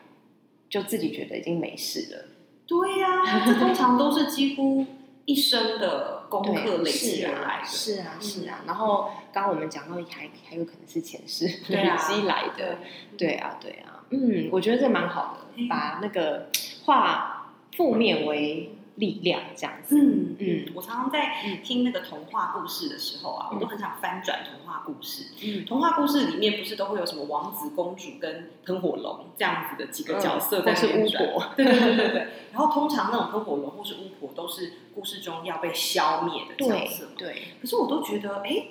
[0.68, 2.24] 就自己觉得已经没事了？
[2.66, 4.86] 对呀，这通常都是几乎
[5.24, 7.66] 一生的功课对，累积而来的。
[7.66, 8.60] 是啊，是啊。
[8.62, 12.78] 嗯然后刚刚我们讲到还还有可能是前世累积来的，
[13.18, 13.99] 对啊，对啊。
[14.10, 16.48] 嗯，我觉得这蛮好的，嗯把那个
[16.84, 19.96] 化负面为力量这样子。
[19.98, 25.26] 嗯嗯嗯，我常常在嗯听那个童话故事的时候啊，嗯我都很想翻转童话故事。
[25.42, 31.08] 嗯童话故事里面不是都会有什么王子、公主跟喷火龙这样子的几个角色在嗯是巫？
[31.10, 32.26] 婆，对对对对对。
[32.52, 37.12] 然后通常那种喷火龙或是巫婆都是故事中要被消灭的角色嘛。
[37.16, 38.66] 对，可是我都觉得，哎，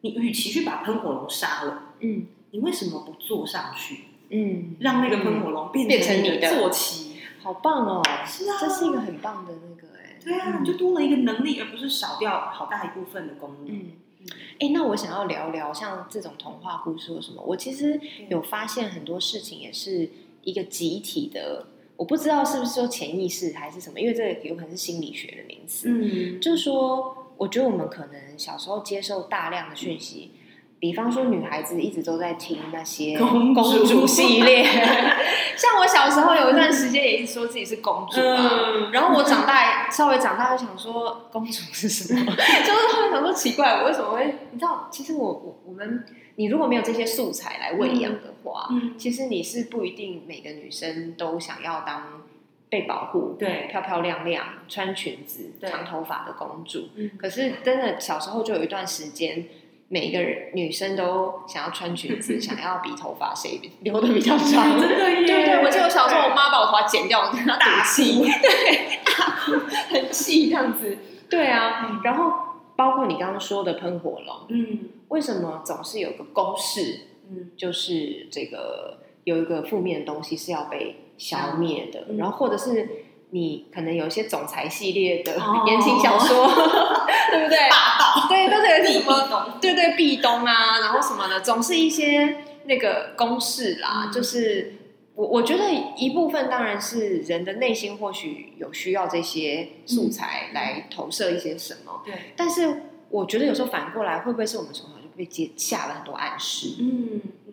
[0.00, 7.16] 你与其去把喷火龙杀了，嗯你为什么不坐上去，嗯，让那个喷火龙变变成你你的坐骑？
[7.42, 13.74] 好棒哦，是啊这是一个很棒的那个哎，对啊，嗯你就多了一个能力，而不是少掉好大一部分的功能。
[13.74, 13.86] 嗯。
[14.58, 20.10] 哎，那我想要聊聊像这种童话故事或什么，我其实有发现很多事情也是
[20.42, 21.66] 一个集体的，
[21.96, 25.88] 我不知道是不是说潜意识还是什么，因为这个有可能是心理学的名词。
[25.88, 30.32] 嗯，就是说，我觉得我们可能小时候接受大量的讯息，
[30.80, 34.64] 比方说女孩子一直都在听那些公主系列，
[35.56, 44.34] 像我小时候有一段时间也一直说自己是公主嘛，嗯然后我长大稍微长大就想说公主是什么， 就是后来想说奇怪，我为什么会？
[44.52, 46.04] 你知道，其实我我我们
[46.36, 52.22] 你如果没有这些素材来喂养的话，嗯，其实你是不一定每个女生都想要当
[52.70, 56.88] 被保护、对，漂漂亮亮、穿裙子、对长头发的公主。
[56.94, 59.44] 嗯可是真的小时候就有一段时间，
[59.92, 64.78] 每一个人女生都想要穿裙子， 想要比头发谁留的比较长。
[64.80, 69.24] 真的耶，对对，我记得我小时候，我妈把我头发剪掉，我跟她大赌气， 对，大，
[69.90, 70.96] 很气这样子。
[71.28, 72.32] 对啊，然后
[72.76, 74.78] 包括你刚刚说的喷火龙，嗯。
[75.08, 77.50] 为什么总是有个公式，嗯。
[77.56, 82.16] 就是这个有一个负面的东西是要被消灭的，嗯。
[82.16, 82.88] 然后或者是
[83.30, 86.46] 你可能有一些总裁系列的哦言情小说，
[87.30, 87.58] 对不对？
[87.70, 94.74] 霸道，对，都是有地什么动，对对壁咚啊，然后什么的，总是一些那个公式啦，嗯就是。
[95.16, 95.64] 我我觉得
[95.98, 106.76] 一部分当然是人的内心或许有需要这些素材来投射一些什么，对，但是我觉得有时候反过来，会不会是我们从小就被接下了很多暗示？
[106.80, 107.49] 嗯嗯。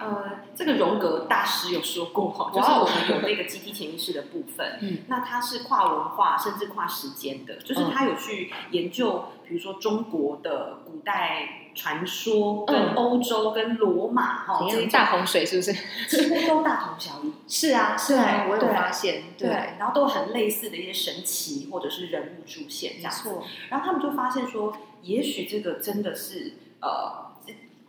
[0.00, 15.72] 呃，这个荣格大师有说过哈，就是我们有那个集体潜意识的部分，嗯那它是跨文化甚至跨时间的，就是他有去研究，比如说中国的古代传说，跟嗯欧洲、跟罗马哈这一种怎样大洪水是不是？
[16.08, 17.32] 几乎都大同小异。
[17.46, 27.29] 是啊，是啊，我有对发现，对，然后都很类似的一些神奇或者是人物出现这样错，然后他们就发现说，也许这个真的是呃。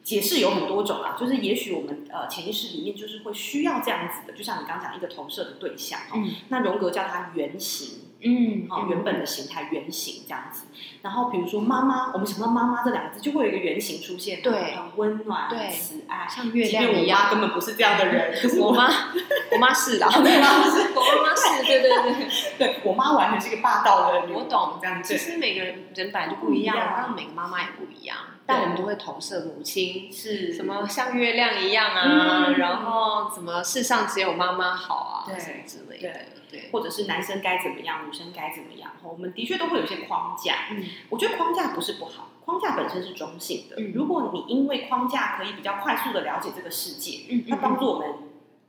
[0.04, 6.32] 解释有很多种啊，就是也许我们呃潜意识里面就是会需要这样子的，就像你刚刚讲一个投射的对象哦，嗯。
[6.50, 10.66] 那荣格叫它原型嗯哦，原本的形态原型这样子。
[11.02, 17.42] 然后比如说妈妈，我们想到妈妈这两个字，就会有一个原型出现，对很温暖、对慈爱，像月亮一样我妈根。
[17.42, 18.88] 本不是这样的人， 可是我妈，
[19.52, 22.28] 我妈是的，我妈是， 我妈妈是，对对对。
[22.60, 25.18] 对我妈完全是一个霸道的人，我懂这样子。
[25.18, 36.20] 其实每个人人本来就不一样，然每个妈妈也不一样，但我们都会投射母亲，是什么像月亮一样啊，嗯然后什么世上只有妈妈好啊，对什么之类的，
[36.52, 40.68] 对，或者是男生该怎么样，女生该怎么样，我们的确都会有一些框架。
[40.72, 43.78] 嗯我觉得框架不是不好，框架本身是中性的。
[43.78, 48.08] 嗯如果你因为框架可以比较快速的了解这个世界，嗯它帮助我们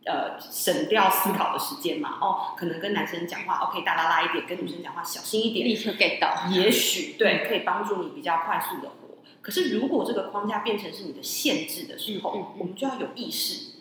[0.05, 2.18] 呃省掉思考的时间嘛。
[2.21, 8.95] 哦，可能跟男生讲话 OK 大啦啦一点，跟女生讲话小心一点，立刻 get 到，也许 对可以帮助你比较快速的活。
[9.40, 13.73] 可是如果这个框架变成是你的限制的时候，嗯嗯嗯我们就要有意识。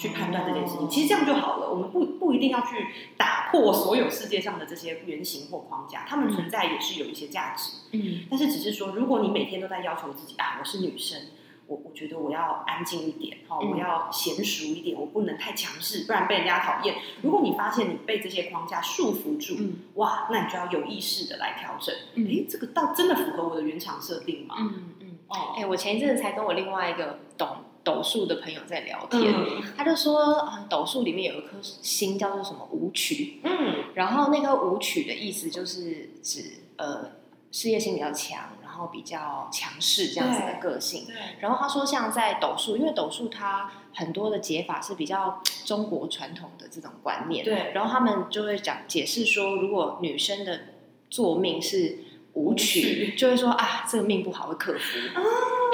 [0.00, 1.68] 去判断这件事情，哦其实这样就好了。
[1.68, 7.72] 我们不不一定要去打破所有世界上的这些原型或框架，他们存在也是有一些价值。
[7.92, 11.18] 嗯但是只是说，如果你每天都在要求自己啊，我是女生，
[11.66, 16.96] 我我觉得我要安静一点，哈、嗯我要娴熟一点，我不能太强势，不然被人家讨厌。
[17.22, 21.94] 如果你发现你被这些框架束缚住，嗯哇，那你就要有意识的来调整。
[22.14, 24.56] 嗯诶，这个倒真的符合我的原厂设定吗？
[24.58, 27.48] 嗯嗯，哦，哎，我前一阵子才跟我另外一个懂
[27.84, 29.62] 斗数的朋友在聊天，嗯。
[29.76, 33.84] 他就说，啊斗数里面有一颗星叫做什么舞曲，嗯。
[33.94, 37.12] 然后那颗舞曲的意思就是指呃
[37.50, 41.06] 事业心比较强，然后比较强势这样子的个性。
[41.06, 47.72] 对，然后他说，像在斗数，因为斗数它很多的解法是比较中国传统的这种观念，对。
[47.72, 50.60] 然后他们就会讲解释说，如果女生的
[51.08, 52.00] 坐命是
[52.38, 54.98] 武武曲，就会说啊，这个命不好会克夫，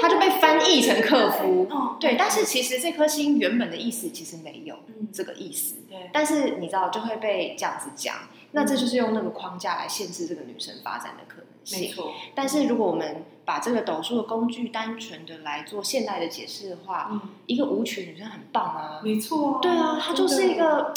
[0.01, 1.67] 他就被翻译成克夫。
[1.69, 8.15] 哦，对，但是其实这颗星原本的意思其实没有嗯，这个意思，对，但是你知道就会被这样子讲，
[8.51, 11.81] 那这就是用那个框架来限制这个女生发展的可能性。
[11.81, 20.91] 没错，但是如果我们把这个斗数的工具单纯的来做现代的解释的话，嗯，一个舞曲女生很棒啊，没错，对啊，她就是一个，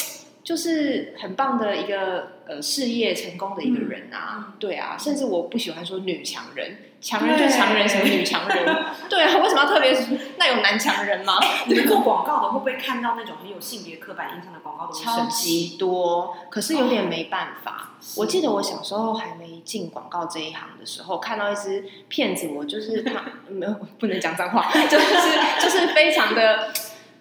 [0.49, 8.65] 就是很棒的一个呃事业成功的一个人啊，对啊，甚至我不喜欢说女强人，强人就强人，什么女强人？
[9.11, 9.95] 对啊，为什么要特别？
[10.39, 11.35] 那有男强人吗？
[11.67, 16.35] 你们做广告的会不会看到那种很有性别刻板印象的广告都超级多？
[16.49, 17.91] 可是有点没办法。
[18.17, 25.15] 我记得我小时候还没进广告这一行的时候，看到一只骗子，我就是他没有不能讲脏话， 就是
[25.61, 26.73] 就是非常的。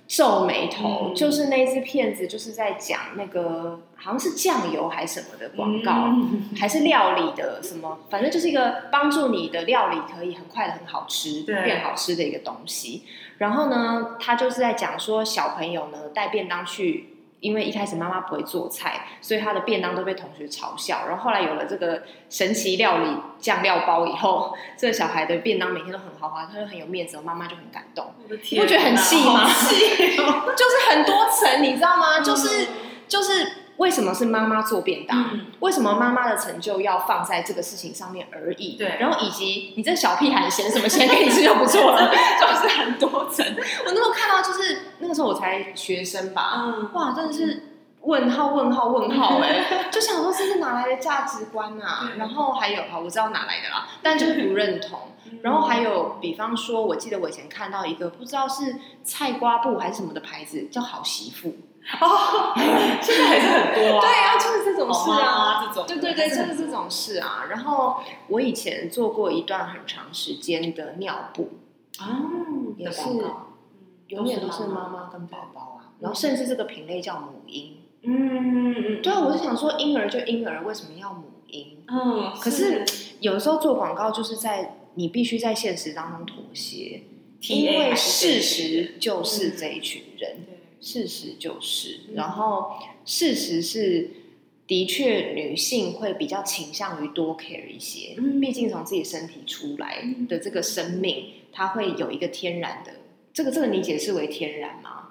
[0.08, 6.10] 皱眉头，就是那支片子，就是在讲那个好像是酱油还是什么的广告，
[6.58, 13.04] 还是料理的什么，反正就是一个帮助你的料理可以很快的很好吃，变好吃的一个东西。
[13.38, 17.17] 然后呢，他就是在讲说小朋友呢带便当去。
[17.40, 21.06] 因为一开始妈妈不会做菜，所以她的便当都被同学嘲笑。
[21.08, 28.14] 然后后来有了这个神奇料理酱料包以后，这个小孩的便当每天都很豪华，他就很有面子，妈妈就很感动。
[28.28, 29.48] 不觉得很细吗？
[29.48, 32.20] 就是很多层，你知道吗？
[32.20, 32.68] 就是
[33.08, 33.67] 就是。
[33.78, 35.40] 为什么是妈妈做便当？
[35.60, 38.76] 为什么妈妈的成就要放在这个事情上面而已？
[38.76, 42.12] 对，然后以及你这小屁孩嫌什么嫌给你吃就不错了，
[42.42, 43.46] 就是很多层。
[43.86, 47.64] 我那时候看到，就是那个时候我才学生吧，哇，真的是
[48.02, 52.12] 问号问号问号哎， 就想说这是哪来的价值观啊？
[52.18, 55.00] 然后还有哈，我知道哪来的啦，但就是不认同。
[55.42, 61.54] 然后还有，比方说，我记得我以前看到一个不知道是菜瓜布还是什么的牌子，叫好媳妇。
[62.02, 62.54] 哦，
[63.02, 64.02] 现在还是很多啊。
[64.02, 65.86] 对啊，就是这种事啊，这种。
[65.88, 67.46] 对对对，就是这种事啊。
[67.50, 67.98] 然后
[68.28, 71.50] 我以前做过一段很长时间的尿布，
[72.00, 73.04] 哦，也是，
[74.10, 75.96] 永远都是妈妈跟宝宝啊。
[76.00, 77.78] 然后甚至这个品类叫母婴。
[78.04, 79.02] 嗯嗯。
[79.02, 81.78] 对啊，我就想说，婴儿就婴儿，为什么要母婴？
[81.88, 82.34] 嗯。
[82.42, 82.86] 可是
[83.22, 87.04] 有的时候做广告，就是在你必须在现实当中妥协，
[87.42, 90.38] 因为事实就是这一群人。
[90.88, 94.10] 事实就是，然后事实是，
[94.66, 102.94] 的确女性会比较倾向于多 care 一些，毕竟从自己身体出来的这个生命，它会有一个天然的，
[103.34, 105.10] 这个这个你解释为天然吗？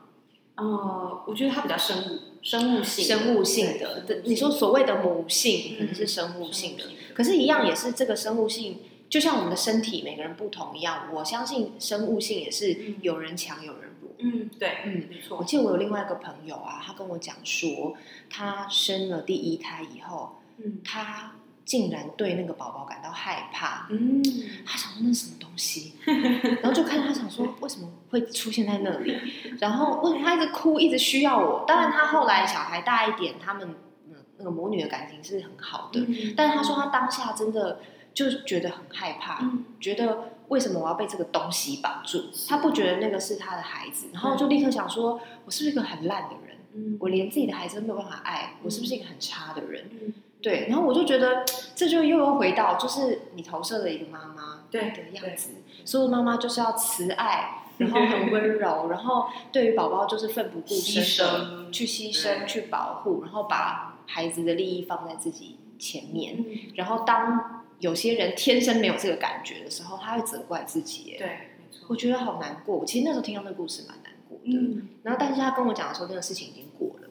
[0.55, 8.79] 呃，我觉得它比较生物生物性生物性的，你说所谓的母性可能是生物性的，可是，一样也是这个生物性，
[9.11, 13.91] 就像我们的身体每个人不同一样，我相信生物性也是有人强有人。
[14.19, 15.39] 嗯，对，嗯，没错。
[15.39, 17.95] 我记得我有另外一个朋友啊，他跟我讲说，
[18.31, 21.33] 他生了第一胎以后，嗯，他
[21.65, 24.23] 竟然对那个宝宝感到害怕，嗯，
[24.65, 29.17] 他想说那是什么东西，然后就看他想说为什么会出现在那里，
[29.61, 31.65] 然后为什么他一直哭，一直需要我？
[31.67, 33.75] 当然，他后来小孩大一点，他们
[34.09, 37.81] 嗯那个母女的感情是很好的，但是他说他当下真的
[38.15, 39.51] 就觉得很害怕，
[39.81, 40.33] 觉得。
[40.49, 42.25] 为什么我要被这个东西绑住？
[42.49, 46.57] 他不觉得那个是他的孩子，然后就立刻想说：我是不是一个很烂的人？
[46.75, 49.89] 嗯，我连自己的孩子都没有办法爱，我是不是一个很差的人？
[49.91, 50.67] 嗯，对。
[50.69, 55.51] 然后我就觉得，这就又又回到，就是你投射的一个妈妈对的样子。
[55.85, 66.45] 所有妈妈就是要慈爱，然后很温柔， 然后对于宝宝就是奋不顾身的去牺牲、去保护，然后把孩子的利益放在自己前面。
[66.75, 71.15] 然后当有些人天生没有这个感觉的时候，他会责怪自己。
[71.19, 72.85] 对，没错，我觉得好难过。
[72.85, 74.45] 其实那时候听到那个故事蛮难过的。
[74.59, 77.09] 嗯，然后但是他跟我讲的时候，那个事情已经过了。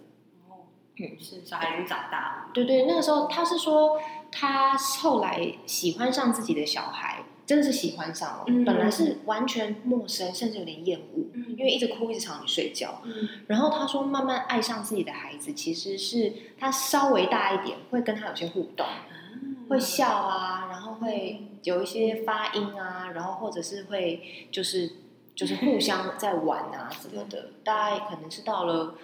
[0.49, 0.65] 哦，
[0.97, 2.51] 嗯，是小孩已经长大了。
[2.53, 3.99] 对对，那个时候他是说，
[4.31, 8.45] 他后来喜欢上自己的小孩，真的是喜欢上了。
[8.65, 11.25] 本来是完全陌生，甚至有点厌恶，
[11.55, 13.01] 因为一直哭，一直吵你睡觉。
[13.03, 18.85] 嗯，然后他说，慢慢爱上自己的孩子，其实是他稍微大一点，会跟他有些互动。
[19.69, 24.91] 会笑啊，然后会有一些发音啊，然后或者是会就是
[25.35, 27.51] 就是互相在玩啊什么的。
[27.63, 28.95] 大概可能是到了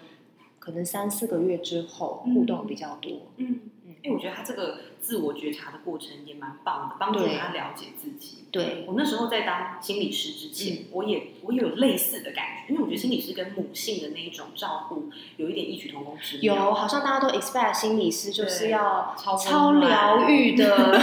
[0.60, 3.12] 可能三四个月之后，互动比较多。
[3.38, 3.60] 嗯
[4.02, 8.46] 嗯，因为我觉得他这个自我觉察的过程也蛮棒的，帮助他了解自己。
[8.52, 16.56] 对我那时候在当心理师之前，我也我也有类似的感觉，因为我觉得心理师跟母性的那一种照顾有一点异曲同工之妙。
[16.56, 21.02] 有，好像大家都 expect 心理师就是要超疗愈 的，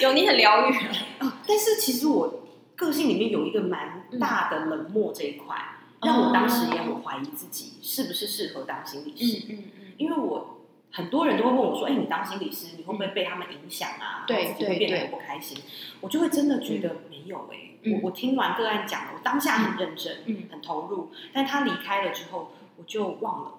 [0.00, 0.72] 有你很疗愈
[1.18, 1.40] 啊。
[1.48, 2.42] 但是其实我
[2.76, 5.56] 个性里面有一个蛮大的冷漠这一块，
[6.02, 9.46] 让我当时也很怀疑自己是不是适合当心理师。
[9.48, 10.57] 嗯嗯嗯，因为我。
[10.98, 14.24] 很多人都会问我说：“哎，你当心理师，你会不会被他们影响啊？
[14.26, 15.56] 对，自己会变得很不开心。”
[16.02, 17.56] 我就会真的觉得没有哎。
[17.92, 20.16] 我我听完个案讲了，我当下很认真，
[20.50, 21.12] 很投入。
[21.32, 23.54] 但他离开了之后，我就忘了。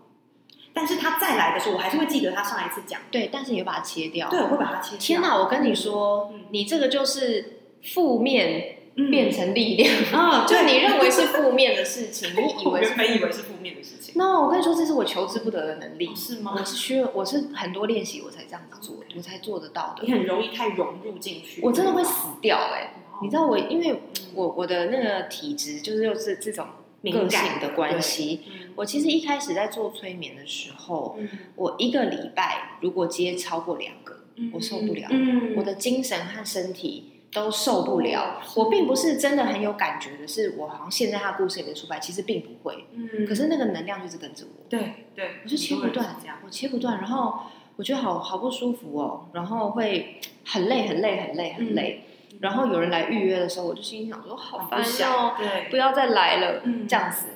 [0.74, 3.00] 但是他再来的时候，我还是会记得他上一次讲。
[3.10, 4.30] 对，但是你会把它切掉。
[4.30, 5.00] 对，我会把它切掉。
[5.00, 5.38] 天哪！
[5.38, 8.79] 我跟你说，你这个就是负面嗯
[9.10, 9.94] 变成力量。
[10.14, 16.14] 啊， 就对你认为是负面的事情， 你以为是原本以为是负面的事情，那我跟你说，这是我求之不得的能力哦。
[16.16, 16.66] 是吗我？
[16.66, 20.04] 是需要，我是很多练习我才这样子做，我才做得到的。
[20.06, 24.00] 你很容易太融入进去，我真的会死掉哎、哦你知道我，因为
[24.34, 26.72] 我我的那个体质就是又是这种个
[27.02, 28.42] 敏感性的关系。
[28.48, 31.28] 嗯我其实一开始在做催眠的时候，嗯
[31.58, 38.22] 我一个礼拜如果接超过两个，嗯我受不了嗯我的精神和身体都受不了。
[38.22, 42.86] 哦我并不是真的很有感觉的，是我好像陷在他的故事里面出来，其实并不会。
[42.94, 47.40] 嗯可是那个能量就是跟着我，对对，我就切不断这样，我切不断，然后
[47.76, 52.06] 我觉得好好不舒服哦，然后会很累很累很累很累。
[52.42, 57.28] 然后有人来预约的时候，我就心想说，好烦哦，对不要再来了，嗯这样子。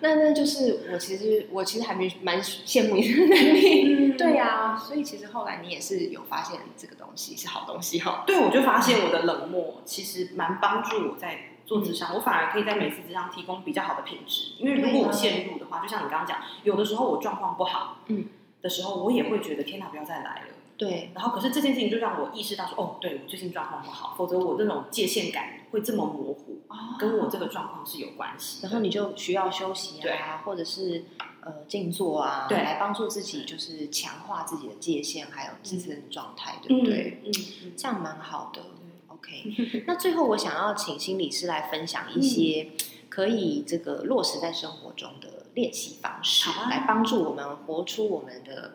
[0.00, 14.52] 那那就是我其实我其实还没蛮羡慕你的能力，嗯对呀、所以其实后来你也是有发现这个东西是好东西哈、对，我就发现我的冷漠其实蛮帮助我在做智商，我反而可以在每次智商提供比较好的品质。
[14.58, 18.26] 因为如果我陷入的话，就像你刚刚讲，有的时候我状况不好，嗯
[18.60, 20.53] 的时候，我也会觉得天哪，不要再来了。
[20.76, 26.60] 对，然后，可是这件事情就让我意识到说，哦，对我最近状况不好，否则我那种界限感会这么模糊，
[26.98, 28.60] 跟我这个状况是有关系。
[28.62, 31.04] 然后你就需要休息对啊，或者是
[31.42, 37.22] 呃静坐啊，对来帮助自己就是强化自己的界限，还有自身的状态，对不对？
[37.24, 37.32] 嗯
[37.64, 38.60] 嗯这样蛮好的。
[39.06, 42.72] OK，那最后我想要请心理师来分享一些
[43.08, 48.72] 可以这个落实在生活中的练习方式，来帮助我们活出我们的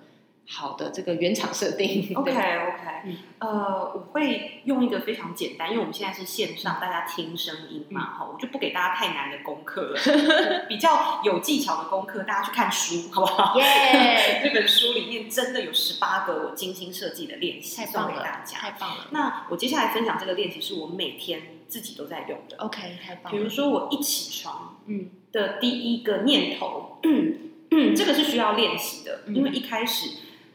[0.51, 2.11] 好的这个原厂设定。
[2.17, 9.99] OK OK，、嗯呃，我会用一个非常简单，因为我们现在是线上，大家听声音嘛，哈、我就不给大家太难的功课了，
[10.67, 13.59] 比较有技巧的功课，大家去看书，好不好？
[13.59, 18.57] 耶，这本书里面真的有十八个我精心设计的练习，送太棒了，给大家。
[18.57, 19.07] 太棒了。
[19.11, 22.57] 那我接下来分享这个练习是我每天自己都在用的。
[22.57, 23.37] OK，太棒了。
[23.37, 30.09] 比如说，我一起床嗯的第一个念头，嗯嗯，这个是需要练习的，嗯因为一开始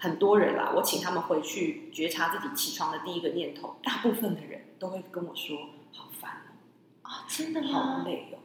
[0.05, 5.57] 很多人啦，我请他们回去觉察自己起床的第一个念头，大部分的人都会跟我说
[5.97, 6.43] ：“好烦
[7.03, 8.03] 哦，啊，真的好？
[8.05, 8.37] 累哦，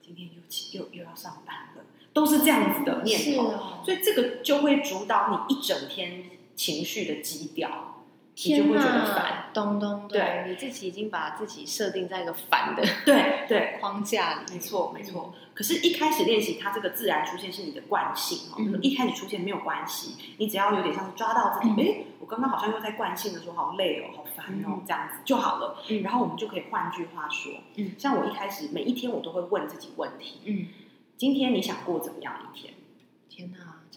[0.00, 1.82] 今天又起又又要上班了。”
[2.14, 3.82] 都是这样子的念头，哦。
[3.84, 7.97] 所以这个就会主导你一整天情绪的基调，
[8.44, 10.08] 你就会觉得烦。，咚咚咚！
[10.08, 14.52] 对，你自己已经把自己设定在一个烦的 对对，框架里。
[14.52, 15.34] 没错，没错。
[15.52, 25.82] 可是，一开始练习它这个自然出现是你的惯性哦，嗯一开始出现没有关系，你只要有点像是抓到自己，嗯哎、我刚刚好像又在惯性的说好累哦，好烦哦，嗯这样子就好了。
[25.88, 30.68] 嗯然后我们就可以换句话说，嗯像我一开始每一天我都会问自己问题：嗯，
[31.16, 32.72] 今天你想过怎么样一天？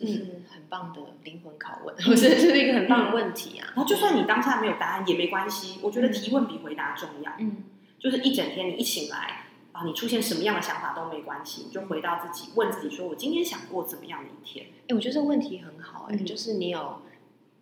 [0.05, 3.67] 天哪，这是很棒的灵魂拷问，我觉得，这是一个很棒的问题啊。
[3.75, 7.31] 然后就算你当下没有答案也没关系，我觉得嗯提问比回答重要。
[7.39, 7.63] 嗯
[7.99, 9.43] 就是一整天你一醒来
[9.73, 14.65] 啊，你出现什么样的想法都没关系，你就回到自己，问自己说：我今天想过怎么样的一天？
[14.87, 17.01] 哎，我觉得这个问题很好，哎，嗯就是你有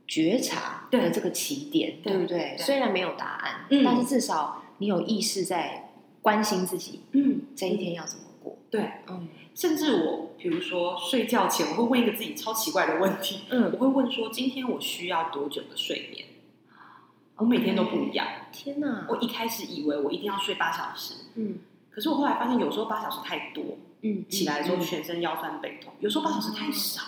[0.08, 2.56] 觉察对的这个起点，对对不对？
[2.56, 8.58] 对虽然没有答案，嗯但是至少你有意识在关心自己嗯，这一天要怎么过。
[8.72, 8.82] 对。
[9.10, 9.28] 嗯
[9.60, 16.26] 甚至我，比如说睡觉前，我会问一个自己超奇怪的问题，嗯我，会问说：今天我需要多久的睡眠？
[17.36, 18.26] 我每天都不一样。
[18.54, 21.58] 天哪，我一开始以为我一定要睡八小时，嗯
[21.90, 27.02] 可是我后来发现，有时候八小时太多，嗯，起来之后嗯全身腰酸背痛；有时候八小时太少，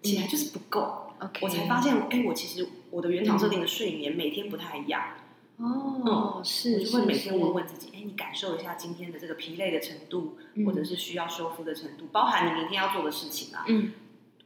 [0.00, 1.12] 起来就是不够。
[1.18, 5.02] OK，我才发现，哎，我其实我的原厂设定的睡眠每天不太一样。
[5.60, 13.64] 哦，是，我就会每天问问自己，哎，你感受一下今天的这个疲累的程度，嗯或者是需要修复的程度，包含你明天要做的事情啊。
[13.68, 13.92] 嗯，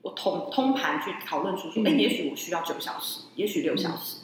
[0.03, 4.24] 我通通盘去讨论出说，嗯哎、也许我需要九小时，也许六小时。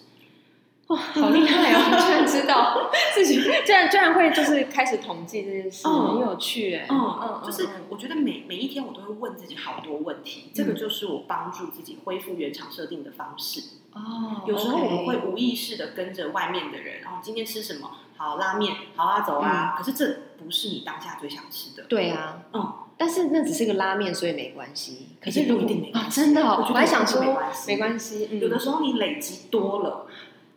[0.91, 1.79] 哇，好厉害哦！
[2.05, 6.87] 居然知道 自己，居然居然会就是开始统计这件事，嗯很有趣哎。
[6.91, 13.61] 嗯嗯，就是嗯我觉得每每一天我都会问自己好多问题，这个就是我帮助自己恢复原厂设定的方式。
[13.93, 17.89] 哦，有时候我们会无意识的跟着外面的人，然后今天吃什么？
[18.17, 19.75] 好拉面，好啊，走啊。
[19.79, 21.85] 可是这不是你当下最想吃的。
[21.85, 25.11] 对啊，嗯，但是那只是个拉面，所以没关系。
[25.23, 27.23] 可是也不如果一定没关系啊，真的哦，我还想说
[27.67, 30.07] 没关系有的时候你累积多了。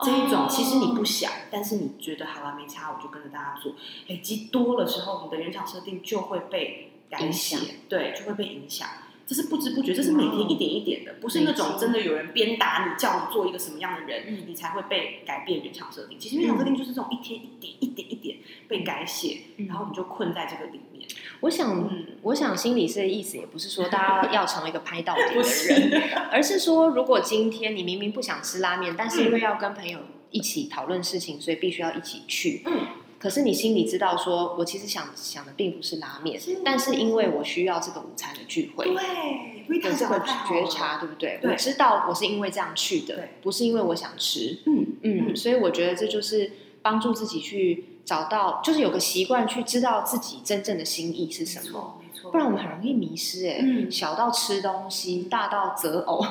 [0.03, 3.73] 这一种哦其实你不想，但是你觉得好了没差，我就跟着大家做。
[4.07, 8.87] 累积多了之后，你的原厂设定就会被改影写，对，就会被影响。
[9.25, 14.43] 这是不知不觉，这是每天一点一点的，不是那种真的有人鞭打你，叫你做一个什么样的人，嗯。
[14.47, 16.19] 你才会被改变原厂设定。
[16.19, 19.67] 其实原厂设定就是这种一天一点、一点一点被改写，嗯。
[19.67, 21.07] 然后你就困在这个里面。
[21.39, 22.07] 我想，嗯。
[22.23, 26.01] 我想心理师的意思也不是说大家要成为一个拍到底的人， 是，
[26.31, 29.99] 而是说，如果今天你明明不想吃拉面，但是因为要跟朋友
[30.31, 32.63] 一起讨论事情，所以必须要一起去。
[32.65, 32.87] 嗯，
[33.23, 41.39] 可是你心里知道说，我其实想想的并不是拉面，是但是因为我需要这个午餐的聚会，对，有这个觉察，对不对？
[41.41, 44.59] 对我知道我是因为这样去的，不是因为我想吃。
[44.65, 46.51] 嗯嗯，嗯所以我觉得这就是
[46.81, 52.01] 帮助自己去找到，就是有个习惯去知道自己真正的心意是什么。
[52.01, 56.21] 没错，不然我们很容易迷失哎、嗯小到吃东西，大到择偶，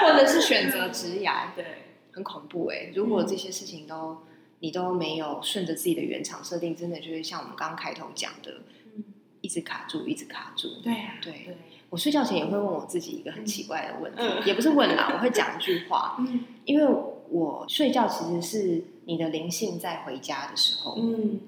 [0.00, 1.64] 或者是选择职涯，对，
[2.12, 4.18] 很恐怖哎、如果嗯这些事情都
[4.60, 8.62] 你都没有顺着自己的原厂设定，真的就是像我们刚刚开头讲的，
[8.96, 9.04] 嗯。
[9.40, 10.68] 一直卡住，一直卡住。
[10.82, 11.32] 对啊对。
[11.32, 11.56] 对，
[11.90, 14.46] 我睡觉前也会问我自己一个很奇怪的问题，嗯。
[14.46, 16.44] 也不是问啦，我会讲一句话， 嗯。
[16.64, 16.94] 因为
[17.28, 21.40] 我睡觉其实是你的灵性在回家的时候，嗯。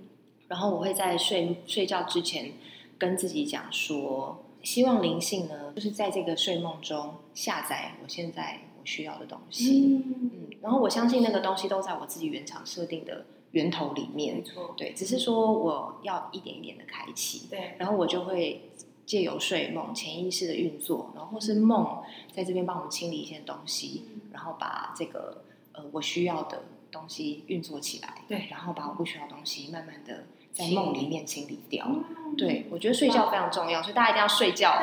[0.48, 2.52] 然后我会在睡睡觉之前
[2.98, 10.02] 跟自己讲说，希望灵性呢，就是在这个睡梦中下载我现在我需要的东西。
[10.04, 14.44] 嗯，嗯，然后我相信那个东西都在我自己原厂设定的源头里面没面。
[14.44, 18.70] 错，对，只是说我要一点一点的开启，对，然后我就会
[19.04, 22.02] 借由睡梦潜意识的运作，然后或是梦
[22.32, 30.24] 在这边帮我们清理一些东西，然后把这个呃我需要的东西运作起来，对然后把我不需要的东西慢慢的
[30.56, 31.84] 在梦里面清理掉。
[31.88, 32.04] 嗯
[32.36, 34.72] 对，我觉得睡觉非常重要，所以大家一定要睡觉。
[34.72, 34.82] 好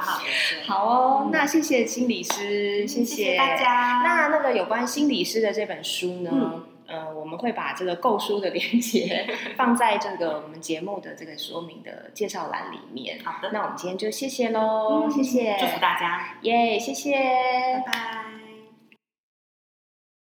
[0.00, 0.24] 好的，
[0.66, 4.02] 好 哦嗯，那谢谢心理师，谢谢谢大家。
[4.04, 6.30] 那那个有关心理师的这本书呢？
[6.32, 9.26] 嗯呃，我们会把这个购书的链接
[9.56, 13.18] 放在这个我们节目的这个说明的介绍栏里面。
[13.24, 17.12] 好的，那我们今天就谢谢喽，嗯谢谢，祝福大家，耶谢谢，
[17.86, 18.41] 拜拜。